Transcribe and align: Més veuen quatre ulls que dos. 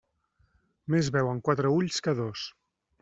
Més 0.95 1.11
veuen 1.17 1.41
quatre 1.49 1.75
ulls 1.77 2.01
que 2.09 2.15
dos. 2.25 2.47